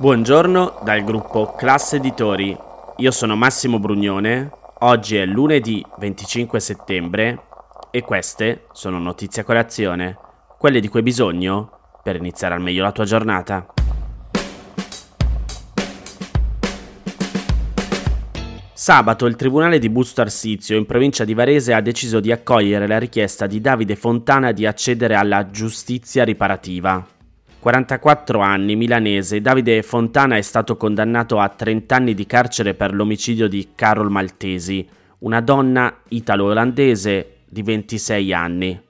[0.00, 2.56] Buongiorno dal gruppo Classe Editori.
[2.96, 4.50] Io sono Massimo Brugnone.
[4.78, 7.42] Oggi è lunedì 25 settembre
[7.90, 10.16] e queste sono notizie a colazione,
[10.56, 13.66] quelle di cui hai bisogno per iniziare al meglio la tua giornata.
[18.72, 22.98] Sabato il Tribunale di Busto Arsizio in provincia di Varese ha deciso di accogliere la
[22.98, 27.18] richiesta di Davide Fontana di accedere alla giustizia riparativa.
[27.60, 33.48] 44 anni, milanese, Davide Fontana è stato condannato a 30 anni di carcere per l'omicidio
[33.48, 38.80] di Carol Maltesi, una donna italo-olandese di 26 anni.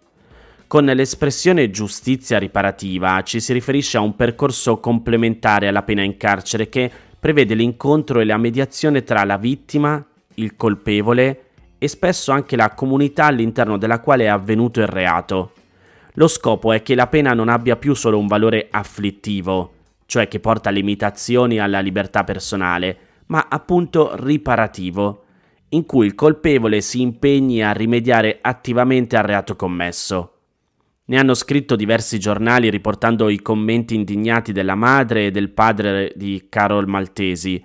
[0.68, 6.68] Con l'espressione giustizia riparativa ci si riferisce a un percorso complementare alla pena in carcere
[6.68, 10.00] che prevede l'incontro e la mediazione tra la vittima,
[10.34, 15.54] il colpevole e spesso anche la comunità all'interno della quale è avvenuto il reato.
[16.20, 19.72] Lo scopo è che la pena non abbia più solo un valore afflittivo,
[20.04, 25.24] cioè che porta limitazioni alla libertà personale, ma appunto riparativo,
[25.70, 30.34] in cui il colpevole si impegni a rimediare attivamente al reato commesso.
[31.06, 36.48] Ne hanno scritto diversi giornali riportando i commenti indignati della madre e del padre di
[36.50, 37.64] Carol Maltesi.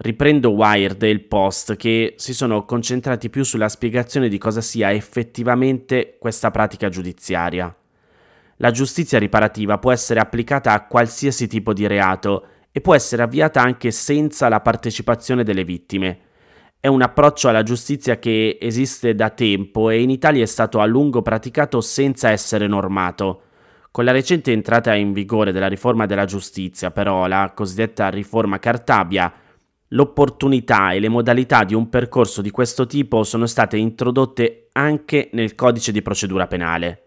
[0.00, 4.92] Riprendo Wired e il Post che si sono concentrati più sulla spiegazione di cosa sia
[4.92, 7.74] effettivamente questa pratica giudiziaria.
[8.58, 13.60] La giustizia riparativa può essere applicata a qualsiasi tipo di reato e può essere avviata
[13.60, 16.18] anche senza la partecipazione delle vittime.
[16.78, 20.86] È un approccio alla giustizia che esiste da tempo e in Italia è stato a
[20.86, 23.42] lungo praticato senza essere normato.
[23.90, 29.32] Con la recente entrata in vigore della riforma della giustizia, però, la cosiddetta riforma Cartabia,
[29.88, 35.54] l'opportunità e le modalità di un percorso di questo tipo sono state introdotte anche nel
[35.54, 37.04] codice di procedura penale.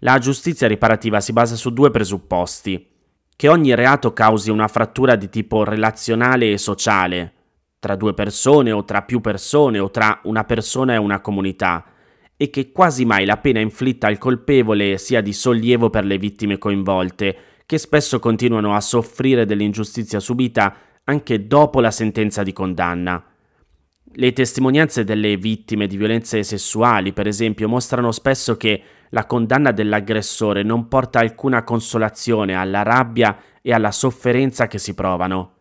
[0.00, 2.94] La giustizia riparativa si basa su due presupposti.
[3.34, 7.32] Che ogni reato causi una frattura di tipo relazionale e sociale,
[7.78, 11.84] tra due persone o tra più persone o tra una persona e una comunità,
[12.36, 16.58] e che quasi mai la pena inflitta al colpevole sia di sollievo per le vittime
[16.58, 20.74] coinvolte, che spesso continuano a soffrire dell'ingiustizia subita
[21.08, 23.22] anche dopo la sentenza di condanna.
[24.18, 30.62] Le testimonianze delle vittime di violenze sessuali, per esempio, mostrano spesso che la condanna dell'aggressore
[30.62, 35.54] non porta alcuna consolazione alla rabbia e alla sofferenza che si provano.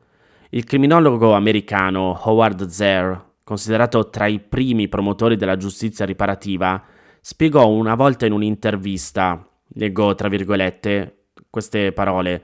[0.49, 6.81] Il criminologo americano Howard Zer, considerato tra i primi promotori della giustizia riparativa,
[7.21, 12.43] spiegò una volta in un'intervista, leggo tra virgolette queste parole,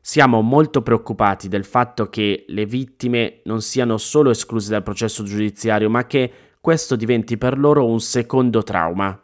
[0.00, 5.90] siamo molto preoccupati del fatto che le vittime non siano solo escluse dal processo giudiziario,
[5.90, 9.20] ma che questo diventi per loro un secondo trauma.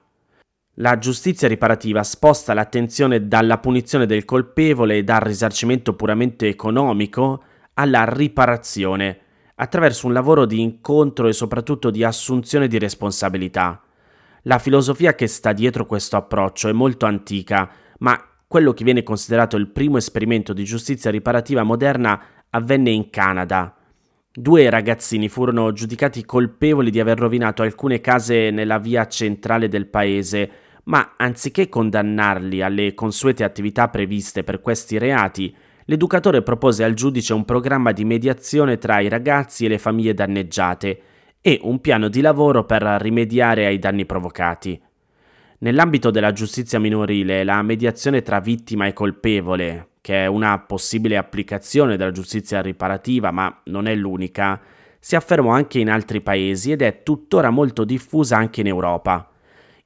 [0.78, 7.42] La giustizia riparativa sposta l'attenzione dalla punizione del colpevole e dal risarcimento puramente economico
[7.74, 9.20] alla riparazione,
[9.54, 13.80] attraverso un lavoro di incontro e soprattutto di assunzione di responsabilità.
[14.42, 19.56] La filosofia che sta dietro questo approccio è molto antica, ma quello che viene considerato
[19.56, 23.76] il primo esperimento di giustizia riparativa moderna avvenne in Canada.
[24.32, 30.50] Due ragazzini furono giudicati colpevoli di aver rovinato alcune case nella via centrale del paese,
[30.84, 37.44] ma anziché condannarli alle consuete attività previste per questi reati, l'educatore propose al giudice un
[37.44, 41.00] programma di mediazione tra i ragazzi e le famiglie danneggiate
[41.40, 44.80] e un piano di lavoro per rimediare ai danni provocati.
[45.64, 51.96] Nell'ambito della giustizia minorile, la mediazione tra vittima e colpevole, che è una possibile applicazione
[51.96, 54.60] della giustizia riparativa, ma non è l'unica,
[55.00, 59.26] si affermò anche in altri paesi ed è tuttora molto diffusa anche in Europa.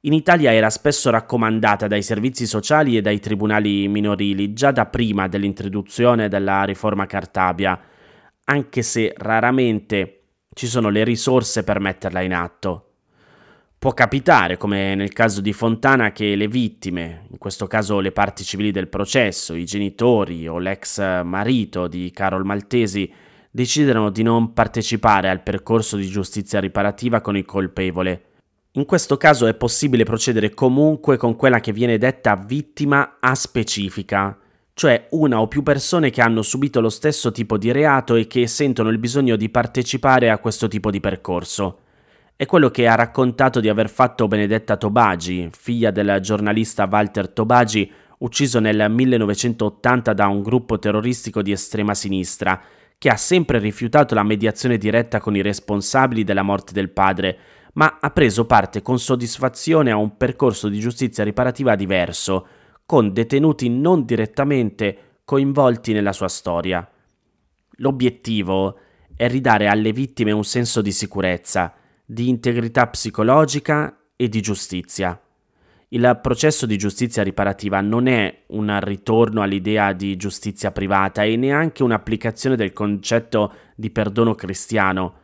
[0.01, 5.29] In Italia era spesso raccomandata dai servizi sociali e dai tribunali minorili già da prima
[5.29, 7.81] dell'introduzione della riforma Cartabia,
[8.47, 10.23] anche se raramente
[10.55, 12.88] ci sono le risorse per metterla in atto.
[13.81, 18.43] Può capitare, come nel caso di Fontana, che le vittime, in questo caso le parti
[18.43, 23.09] civili del processo, i genitori o l'ex marito di Carol Maltesi,
[23.49, 28.25] decidano di non partecipare al percorso di giustizia riparativa con il colpevole
[28.73, 34.37] In questo caso è possibile procedere comunque con quella che viene detta vittima a specifica,
[34.75, 38.49] cioè una o più persone che hanno subito lo stesso tipo di reato e che
[38.49, 41.83] sentono il bisogno di partecipare a questo tipo di percorso.
[42.41, 47.91] È quello che ha raccontato di aver fatto Benedetta Tobagi, figlia del giornalista Walter Tobagi,
[48.19, 52.63] ucciso nel 1980 da un gruppo terroristico di estrema sinistra,
[52.97, 57.39] che ha sempre rifiutato la mediazione diretta con i responsabili della morte del padre,
[57.73, 62.47] ma ha preso parte con soddisfazione a un percorso di giustizia riparativa diverso,
[62.87, 66.89] con detenuti non direttamente coinvolti nella sua storia.
[67.79, 68.79] L'obiettivo
[69.17, 71.73] è ridare alle vittime un senso di sicurezza,
[72.11, 75.21] di integrità psicologica e di giustizia.
[75.89, 81.83] Il processo di giustizia riparativa non è un ritorno all'idea di giustizia privata e neanche
[81.83, 85.17] un'applicazione del concetto di perdono cristiano.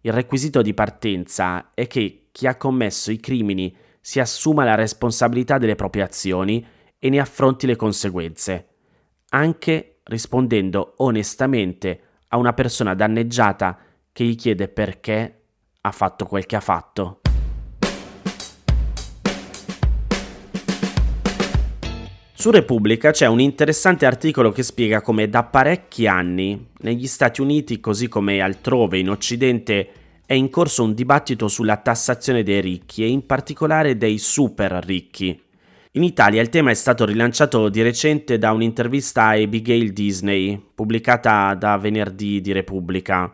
[0.00, 5.58] Il requisito di partenza è che chi ha commesso i crimini si assuma la responsabilità
[5.58, 6.66] delle proprie azioni
[6.98, 8.66] e ne affronti le conseguenze,
[9.28, 13.78] anche rispondendo onestamente a una persona danneggiata
[14.10, 15.41] che gli chiede perché
[15.84, 17.20] ha fatto quel che ha fatto.
[22.34, 27.78] Su Repubblica c'è un interessante articolo che spiega come da parecchi anni negli Stati Uniti,
[27.78, 29.90] così come altrove in Occidente,
[30.26, 35.40] è in corso un dibattito sulla tassazione dei ricchi e in particolare dei super ricchi.
[35.92, 41.54] In Italia il tema è stato rilanciato di recente da un'intervista a Abigail Disney, pubblicata
[41.54, 43.32] da venerdì di Repubblica.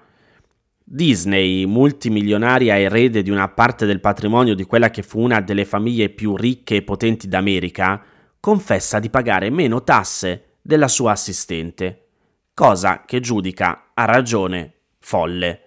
[0.91, 6.09] Disney, multimilionaria erede di una parte del patrimonio di quella che fu una delle famiglie
[6.09, 8.03] più ricche e potenti d'America,
[8.41, 12.07] confessa di pagare meno tasse della sua assistente,
[12.55, 15.61] cosa che giudica a ragione folle.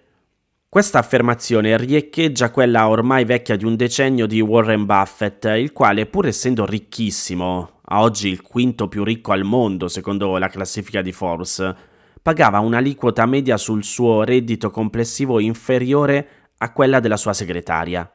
[0.68, 6.26] Questa affermazione riecheggia quella ormai vecchia di un decennio di Warren Buffett, il quale, pur
[6.26, 11.74] essendo ricchissimo, a oggi il quinto più ricco al mondo secondo la classifica di Forbes,
[12.22, 16.28] pagava un'aliquota media sul suo reddito complessivo inferiore
[16.58, 18.10] a quella della sua segretaria.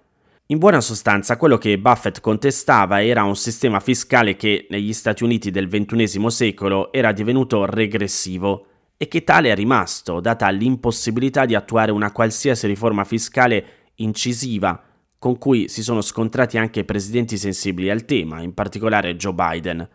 [0.48, 5.52] In buona sostanza, quello che Buffett contestava era un sistema fiscale che negli Stati Uniti
[5.52, 8.66] del XXI secolo era divenuto regressivo
[8.96, 14.82] e che tale è rimasto, data l'impossibilità di attuare una qualsiasi riforma fiscale incisiva
[15.20, 19.90] con cui si sono scontrati anche presidenti sensibili al tema, in particolare Joe Biden.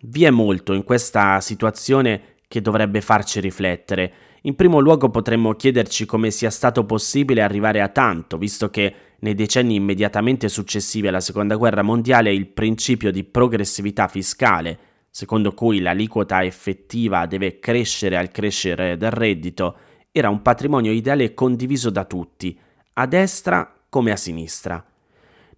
[0.00, 4.12] Vi è molto in questa situazione che dovrebbe farci riflettere.
[4.42, 9.34] In primo luogo potremmo chiederci come sia stato possibile arrivare a tanto, visto che nei
[9.34, 14.86] decenni immediatamente successivi alla Seconda Guerra Mondiale il principio di progressività fiscale
[15.18, 19.76] secondo cui l'aliquota effettiva deve crescere al crescere del reddito,
[20.12, 22.56] era un patrimonio ideale condiviso da tutti,
[22.94, 24.84] a destra come a sinistra.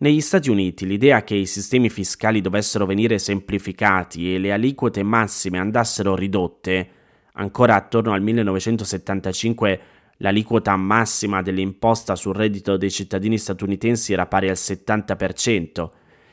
[0.03, 5.59] Negli Stati Uniti l'idea che i sistemi fiscali dovessero venire semplificati e le aliquote massime
[5.59, 6.89] andassero ridotte,
[7.35, 9.81] ancora attorno al 1975
[10.19, 15.91] l'aliquota massima dell'imposta sul reddito dei cittadini statunitensi era pari al 70%,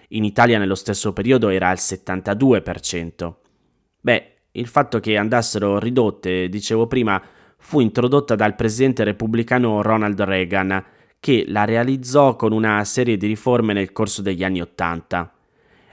[0.09, 3.33] in Italia nello stesso periodo era al 72%.
[3.99, 7.21] Beh, il fatto che andassero ridotte, dicevo prima,
[7.57, 10.85] fu introdotta dal presidente repubblicano Ronald Reagan,
[11.19, 15.31] che la realizzò con una serie di riforme nel corso degli anni Ottanta.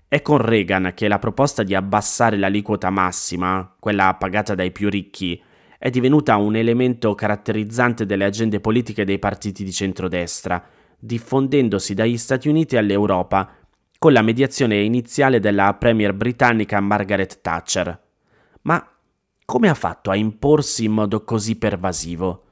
[0.07, 5.43] È con Reagan che la proposta di abbassare l'aliquota massima, quella pagata dai più ricchi,
[5.79, 10.65] è divenuta un elemento caratterizzante delle agende politiche dei partiti di centrodestra,
[10.99, 13.51] diffondendosi dagli Stati Uniti all'Europa
[13.99, 18.01] con la mediazione iniziale della premier britannica Margaret Thatcher.
[18.63, 18.87] Ma
[19.45, 22.45] come ha fatto a imporsi in modo così pervasivo?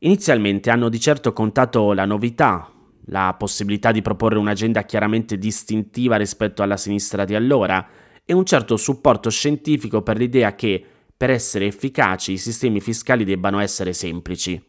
[0.00, 2.72] Inizialmente hanno di certo contato la novità,
[3.06, 7.84] la possibilità di proporre un'agenda chiaramente distintiva rispetto alla sinistra di allora
[8.24, 10.84] e un certo supporto scientifico per l'idea che,
[11.16, 14.62] per essere efficaci, i sistemi fiscali debbano essere semplici.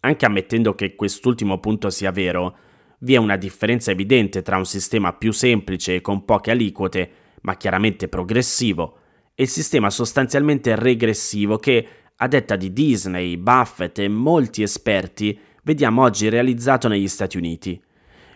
[0.00, 2.56] Anche ammettendo che quest'ultimo punto sia vero,
[3.00, 7.10] vi è una differenza evidente tra un sistema più semplice e con poche aliquote,
[7.42, 8.98] ma chiaramente progressivo,
[9.34, 11.86] e il sistema sostanzialmente regressivo che,
[12.20, 17.80] a detta di Disney, Buffett e molti esperti, vediamo oggi realizzato negli Stati Uniti.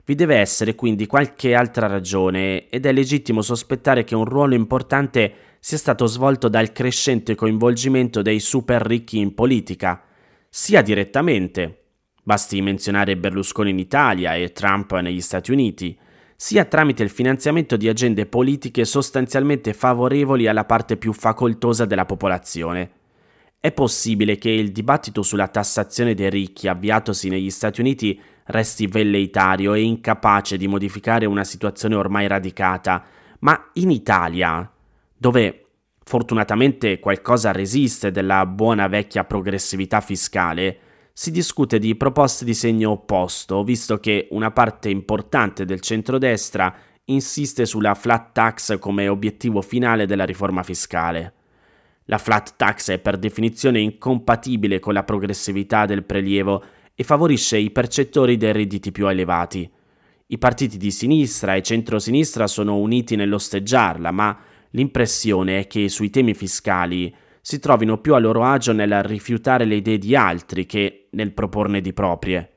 [0.05, 5.35] Vi deve essere quindi qualche altra ragione ed è legittimo sospettare che un ruolo importante
[5.59, 10.03] sia stato svolto dal crescente coinvolgimento dei super ricchi in politica,
[10.49, 11.79] sia direttamente,
[12.25, 15.99] Basti menzionare Berlusconi in Italia e Trump negli Stati Uniti,
[16.37, 23.02] sia tramite il finanziamento di agende politiche sostanzialmente favorevoli alla parte più facoltosa della popolazione.
[23.65, 29.75] È possibile che il dibattito sulla tassazione dei ricchi avviatosi negli Stati Uniti resti velleitario
[29.75, 33.05] e incapace di modificare una situazione ormai radicata,
[33.39, 34.69] ma in Italia,
[35.17, 35.67] dove
[36.03, 40.79] fortunatamente qualcosa resiste della buona vecchia progressività fiscale,
[41.13, 47.65] si discute di proposte di segno opposto, visto che una parte importante del centrodestra insiste
[47.65, 51.35] sulla flat tax come obiettivo finale della riforma fiscale.
[52.07, 57.71] La flat tax è per definizione incompatibile con la progressività del prelievo e favorisce i
[57.71, 59.71] percettori dei redditi più elevati.
[60.27, 64.39] I partiti di sinistra e centrosinistra sono uniti nell'osteggiarla, ma
[64.71, 69.75] l'impressione è che sui temi fiscali si trovino più a loro agio nel rifiutare le
[69.77, 72.51] idee di altri che nel proporne di proprie.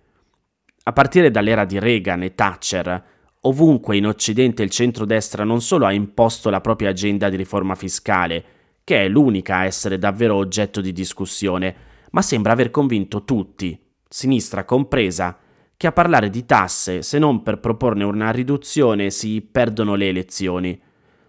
[0.83, 3.03] A partire dall'era di Reagan e Thatcher,
[3.41, 8.43] ovunque in Occidente il centrodestra non solo ha imposto la propria agenda di riforma fiscale,
[8.85, 11.75] che è l'unica a essere davvero oggetto di discussione,
[12.11, 13.77] ma sembra aver convinto tutti,
[14.07, 15.37] sinistra compresa,
[15.75, 20.81] che a parlare di tasse, se non per proporne una riduzione, si perdono le elezioni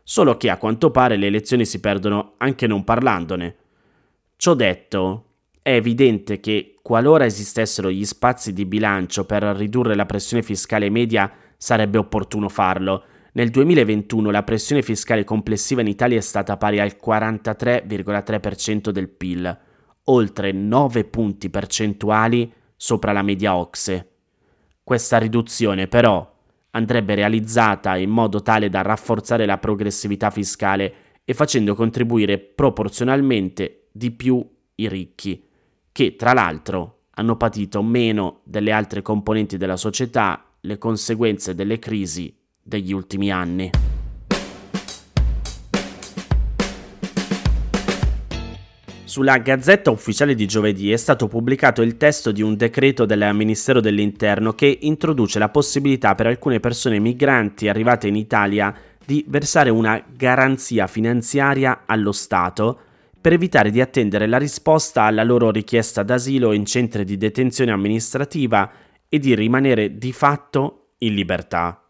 [0.09, 3.57] solo che a quanto pare le elezioni si perdono anche non parlandone.
[4.37, 5.25] Ciò detto,
[5.61, 11.29] è evidente che qualora esistessero gli spazi di bilancio per ridurre la pressione fiscale media,
[11.57, 13.03] sarebbe opportuno farlo.
[13.37, 19.59] Nel 2021 la pressione fiscale complessiva in Italia è stata pari al 43,3% del PIL,
[20.05, 24.11] oltre 9 punti percentuali sopra la media OXE.
[24.83, 26.35] Questa riduzione però
[26.71, 34.13] andrebbe realizzata in modo tale da rafforzare la progressività fiscale e facendo contribuire proporzionalmente di
[34.13, 34.43] più
[34.77, 35.45] i ricchi,
[35.93, 42.36] che tra l'altro hanno patito meno delle altre componenti della società le conseguenze delle crisi
[42.67, 43.71] degli ultimi anni.
[49.05, 53.81] Sulla Gazzetta Ufficiale di giovedì è stato pubblicato il testo di un decreto del Ministero
[53.81, 60.05] dell'Interno che introduce la possibilità per alcune persone migranti arrivate in Italia di versare una
[60.15, 62.81] garanzia finanziaria allo Stato
[63.19, 68.71] per evitare di attendere la risposta alla loro richiesta d'asilo in centri di detenzione amministrativa
[69.09, 71.86] e di rimanere di fatto in libertà.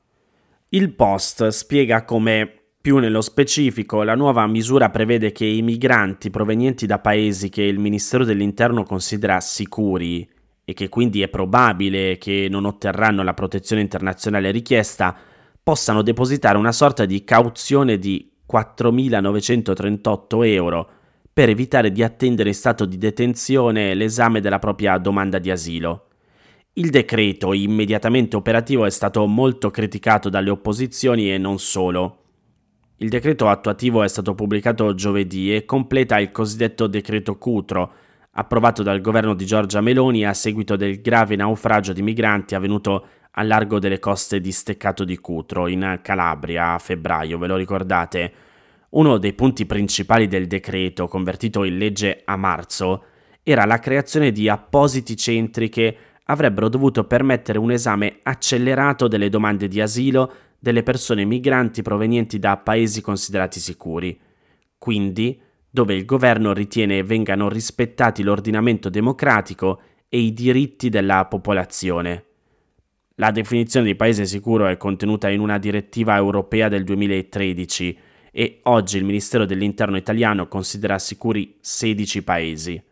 [0.76, 2.52] Il post spiega come
[2.82, 7.78] più nello specifico, la nuova misura prevede che i migranti provenienti da paesi che il
[7.78, 10.28] Ministero dell'Interno considera sicuri
[10.62, 15.16] e che quindi è probabile che non otterranno la protezione internazionale richiesta,
[15.62, 20.90] possano depositare una sorta di cauzione di 4.938 euro
[21.32, 26.08] per evitare di attendere in stato di detenzione l'esame della propria domanda di asilo.
[26.78, 32.24] Il decreto, immediatamente operativo, è stato molto criticato dalle opposizioni e non solo.
[32.98, 37.92] Il decreto attuativo è stato pubblicato giovedì e completa il cosiddetto decreto Cutro,
[38.32, 43.42] approvato dal governo di Giorgia Meloni a seguito del grave naufragio di migranti avvenuto a
[43.42, 48.32] largo delle coste di Steccato di Cutro, in Calabria, a febbraio, ve lo ricordate?
[48.90, 53.04] Uno dei punti principali del decreto, convertito in legge a marzo,
[53.42, 55.96] era la creazione di appositi centri che
[56.28, 62.56] avrebbero dovuto permettere un esame accelerato delle domande di asilo delle persone migranti provenienti da
[62.56, 64.18] paesi considerati sicuri,
[64.78, 72.24] quindi dove il governo ritiene vengano rispettati l'ordinamento democratico e i diritti della popolazione.
[73.16, 77.98] La definizione di paese sicuro è contenuta in una direttiva europea del 2013
[78.30, 82.82] e oggi il Ministero dell'Interno italiano considera sicuri 16 paesi.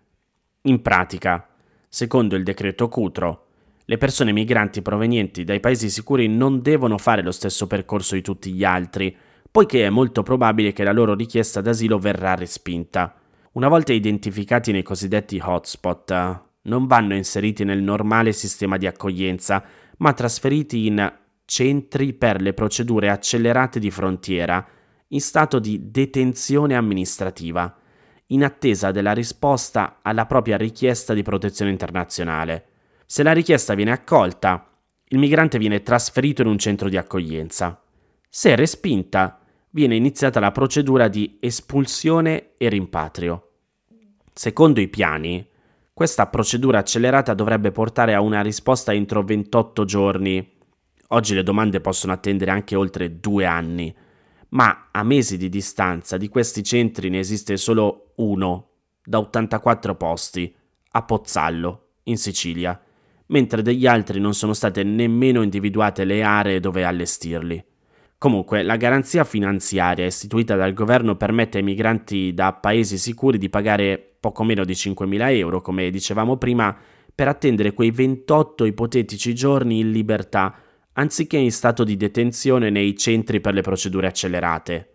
[0.63, 1.54] In pratica,
[1.95, 3.47] secondo il decreto Cutro,
[3.85, 8.51] le persone migranti provenienti dai paesi sicuri non devono fare lo stesso percorso di tutti
[8.51, 9.17] gli altri,
[9.49, 13.15] poiché è molto probabile che la loro richiesta d'asilo verrà respinta.
[13.53, 19.63] Una volta identificati nei cosiddetti hotspot, non vanno inseriti nel normale sistema di accoglienza,
[19.99, 21.13] ma trasferiti in
[21.45, 24.67] centri per le procedure accelerate di frontiera,
[25.09, 27.73] in stato di detenzione amministrativa,
[28.35, 32.67] in attesa della risposta alla propria richiesta di protezione internazionale.
[33.07, 34.69] Se la richiesta viene accolta,
[35.09, 37.81] il migrante viene trasferito in un centro di accoglienza.
[38.29, 39.39] Se respinta,
[39.71, 43.51] viene iniziata la procedura di espulsione e rimpatrio.
[44.33, 45.47] Secondo i piani,
[45.93, 50.53] questa procedura accelerata dovrebbe portare a una risposta entro 28 giorni.
[51.09, 53.95] Oggi le domande possono attendere anche oltre due anni,
[54.55, 58.71] ma a mesi di distanza di questi centri ne esiste solo uno,
[59.05, 60.55] da 84 posti,
[60.91, 62.81] a Pozzallo, in Sicilia
[63.27, 67.65] mentre degli altri non sono state nemmeno individuate le aree dove allestirli.
[68.19, 74.17] Comunque, la garanzia finanziaria istituita dal governo permette ai migranti da paesi sicuri di pagare
[74.21, 76.75] poco meno di 5.000 euro, come dicevamo prima,
[77.15, 80.55] per attendere quei 28 ipotetici giorni in libertà,
[80.95, 84.89] anziché in stato di detenzione nei centri per le procedure accelerate.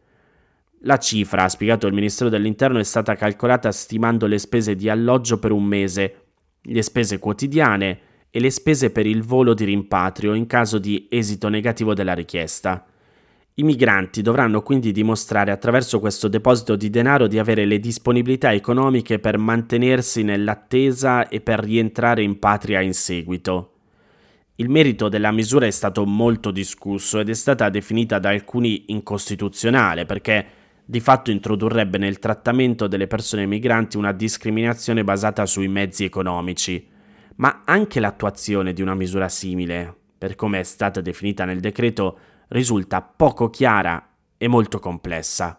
[0.84, 5.38] La cifra, ha spiegato il Ministero dell'Interno, è stata calcolata stimando le spese di alloggio
[5.38, 6.26] per un mese,
[6.62, 11.50] le spese quotidiane e le spese per il volo di rimpatrio in caso di esito
[11.50, 12.86] negativo della richiesta.
[13.56, 19.20] I migranti dovranno quindi dimostrare attraverso questo deposito di denaro di avere le disponibilità economiche
[19.20, 23.79] per mantenersi nell'attesa e per rientrare in patria in seguito.
[24.60, 30.06] Il merito della misura è stato molto discusso ed è stata definita da alcuni incostituzionale
[30.06, 30.46] perché
[30.84, 36.86] di fatto introdurrebbe nel trattamento delle persone migranti una discriminazione basata sui mezzi economici.
[37.36, 43.02] Ma anche l'attuazione di una misura simile, per come è stata definita nel decreto, risulta
[43.02, 45.58] poco chiara e molto complessa.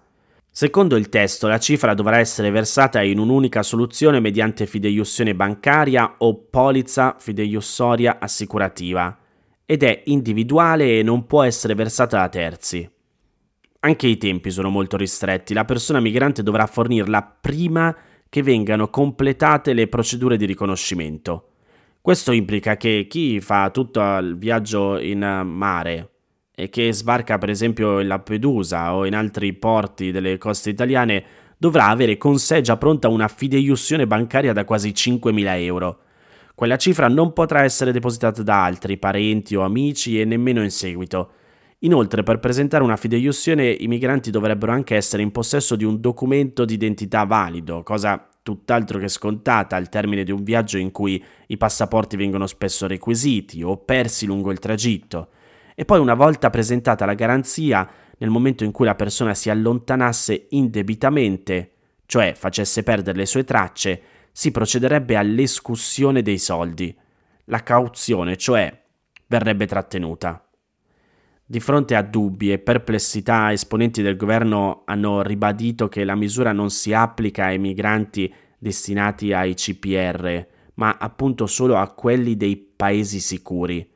[0.52, 6.34] Secondo il testo, la cifra dovrà essere versata in un'unica soluzione mediante fideiussione bancaria o
[6.50, 9.16] polizza fideiussoria assicurativa
[9.64, 12.90] ed è individuale e non può essere versata da terzi.
[13.82, 17.96] Anche i tempi sono molto ristretti, la persona migrante dovrà fornirla prima
[18.28, 21.50] che vengano completate le procedure di riconoscimento.
[22.00, 26.10] Questo implica che chi fa tutto il viaggio in mare
[26.60, 31.24] e che sbarca per esempio in Lampedusa o in altri porti delle coste italiane
[31.56, 36.00] dovrà avere con sé già pronta una fideiussione bancaria da quasi 5.000 euro.
[36.54, 41.32] Quella cifra non potrà essere depositata da altri, parenti o amici e nemmeno in seguito.
[41.80, 46.66] Inoltre, per presentare una fideiussione, i migranti dovrebbero anche essere in possesso di un documento
[46.66, 52.16] d'identità valido, cosa tutt'altro che scontata al termine di un viaggio in cui i passaporti
[52.16, 55.28] vengono spesso requisiti o persi lungo il tragitto
[55.80, 60.48] e poi una volta presentata la garanzia, nel momento in cui la persona si allontanasse
[60.50, 61.72] indebitamente,
[62.04, 66.94] cioè facesse perdere le sue tracce, si procederebbe all'escussione dei soldi.
[67.44, 68.78] La cauzione, cioè,
[69.26, 70.46] verrebbe trattenuta.
[71.46, 76.68] Di fronte a dubbi e perplessità, esponenti del governo hanno ribadito che la misura non
[76.68, 83.90] si applica ai migranti destinati ai CPR, ma appunto solo a quelli dei paesi sicuri,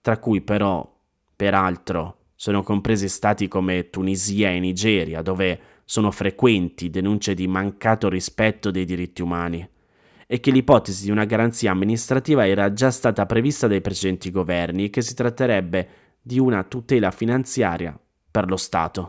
[0.00, 0.92] tra cui però
[1.36, 8.70] Peraltro, sono compresi stati come Tunisia e Nigeria, dove sono frequenti denunce di mancato rispetto
[8.70, 9.68] dei diritti umani,
[10.26, 14.90] e che l'ipotesi di una garanzia amministrativa era già stata prevista dai precedenti governi e
[14.90, 15.88] che si tratterebbe
[16.22, 17.98] di una tutela finanziaria
[18.30, 19.08] per lo Stato.